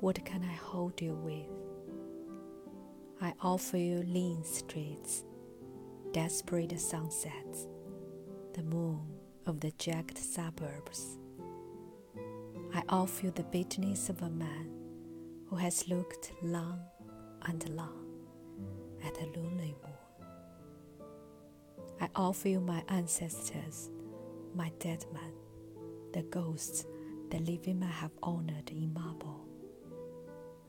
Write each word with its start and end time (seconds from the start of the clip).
what 0.00 0.24
can 0.24 0.44
I 0.44 0.54
hold 0.54 1.00
you 1.00 1.14
with? 1.14 1.46
I 3.20 3.34
offer 3.40 3.76
you 3.76 4.02
lean 4.02 4.44
streets, 4.44 5.24
desperate 6.12 6.78
sunsets, 6.80 7.66
the 8.54 8.62
moon 8.62 9.00
of 9.46 9.60
the 9.60 9.72
jagged 9.78 10.18
suburbs. 10.18 11.18
I 12.74 12.82
offer 12.88 13.26
you 13.26 13.32
the 13.32 13.42
bitterness 13.44 14.08
of 14.08 14.22
a 14.22 14.30
man 14.30 14.70
who 15.48 15.56
has 15.56 15.88
looked 15.88 16.32
long 16.42 16.80
and 17.46 17.68
long 17.70 18.04
at 19.04 19.16
a 19.20 19.26
lonely 19.26 19.74
moon. 19.82 21.08
I 22.00 22.08
offer 22.14 22.48
you 22.48 22.60
my 22.60 22.84
ancestors, 22.88 23.90
my 24.54 24.70
dead 24.78 25.04
men, 25.12 25.32
the 26.12 26.22
ghosts 26.22 26.84
the 27.30 27.38
living 27.40 27.80
men 27.80 27.90
have 27.90 28.12
honored 28.22 28.70
in 28.70 28.92
marble. 28.94 29.47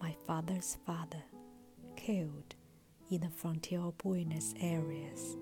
My 0.01 0.15
father's 0.25 0.77
father, 0.85 1.21
killed 1.95 2.55
in 3.11 3.21
the 3.21 3.29
frontier 3.29 3.81
of 3.81 3.97
Buenos 3.97 4.53
Aires, 4.61 5.35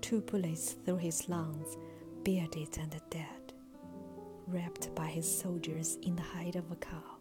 two 0.00 0.22
bullets 0.22 0.72
through 0.72 0.96
his 0.96 1.28
lungs, 1.28 1.76
bearded 2.24 2.78
and 2.80 2.98
dead, 3.10 3.52
wrapped 4.46 4.94
by 4.94 5.06
his 5.06 5.28
soldiers 5.40 5.98
in 6.02 6.16
the 6.16 6.22
hide 6.22 6.56
of 6.56 6.70
a 6.70 6.76
cow. 6.76 7.16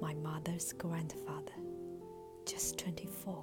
My 0.00 0.12
mother's 0.14 0.72
grandfather, 0.74 1.52
just 2.44 2.78
24, 2.78 3.42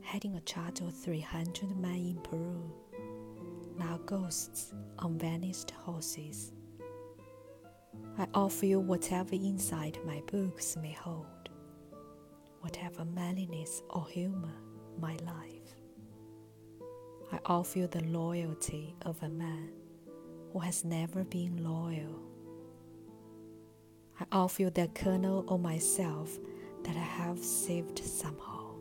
heading 0.00 0.36
a 0.36 0.40
charge 0.40 0.80
of 0.80 0.94
300 0.94 1.76
men 1.76 1.94
in 1.94 2.20
Peru, 2.22 2.72
now 3.78 3.98
ghosts 4.06 4.72
on 4.98 5.18
vanished 5.18 5.72
horses. 5.72 6.52
I 8.20 8.26
offer 8.34 8.66
you 8.66 8.80
whatever 8.80 9.34
insight 9.34 9.98
my 10.04 10.22
books 10.30 10.76
may 10.76 10.92
hold, 10.92 11.48
whatever 12.60 13.02
manliness 13.06 13.82
or 13.88 14.06
humor 14.08 14.52
my 15.00 15.16
life. 15.24 15.74
I 17.32 17.38
offer 17.46 17.78
you 17.78 17.86
the 17.86 18.04
loyalty 18.04 18.94
of 19.06 19.16
a 19.22 19.28
man 19.30 19.70
who 20.52 20.58
has 20.58 20.84
never 20.84 21.24
been 21.24 21.64
loyal. 21.64 22.20
I 24.20 24.26
offer 24.30 24.64
you 24.64 24.70
the 24.70 24.88
kernel 24.88 25.46
of 25.48 25.62
myself 25.62 26.38
that 26.84 26.96
I 26.96 27.24
have 27.24 27.38
saved 27.38 28.00
somehow. 28.00 28.74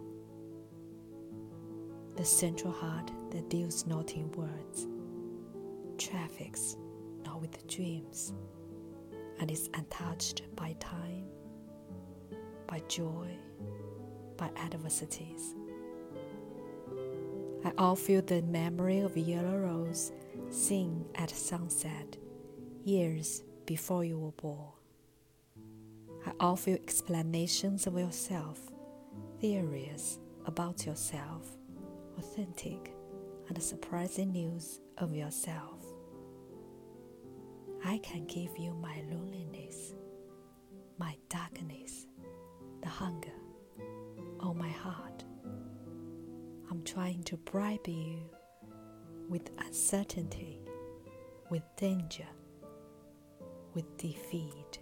The 2.17 2.25
central 2.25 2.73
heart 2.73 3.09
that 3.31 3.49
deals 3.49 3.87
not 3.87 4.11
in 4.15 4.29
words, 4.33 4.85
traffics 5.97 6.75
not 7.23 7.39
with 7.39 7.65
dreams 7.69 8.33
and 9.39 9.49
is 9.49 9.69
untouched 9.73 10.43
by 10.55 10.75
time, 10.79 11.25
by 12.67 12.81
joy, 12.87 13.27
by 14.37 14.49
adversities. 14.57 15.55
I 17.65 17.71
offer 17.77 18.13
you 18.13 18.21
the 18.21 18.41
memory 18.41 18.99
of 18.99 19.17
yellow 19.17 19.57
rose 19.57 20.11
seen 20.49 21.05
at 21.15 21.29
sunset 21.29 22.17
years 22.83 23.43
before 23.65 24.03
you 24.03 24.17
were 24.17 24.31
born. 24.31 24.71
I 26.25 26.31
offer 26.39 26.71
you 26.71 26.75
explanations 26.75 27.87
of 27.87 27.97
yourself, 27.97 28.59
theories 29.39 30.19
about 30.45 30.85
yourself, 30.85 31.57
authentic 32.17 32.93
and 33.47 33.61
surprising 33.61 34.31
news 34.31 34.79
of 34.97 35.13
yourself. 35.13 35.78
I 37.85 37.99
can 37.99 38.25
give 38.25 38.57
you 38.57 38.73
my 38.73 39.01
loneliness, 39.09 39.93
my 40.97 41.15
darkness, 41.29 42.07
the 42.81 42.89
hunger 42.89 43.31
of 44.41 44.55
my 44.55 44.69
heart. 44.69 45.23
I'm 46.69 46.83
trying 46.83 47.23
to 47.23 47.37
bribe 47.37 47.87
you 47.87 48.19
with 49.29 49.49
uncertainty, 49.59 50.59
with 51.49 51.63
danger, 51.77 52.27
with 53.73 53.97
defeat. 53.97 54.79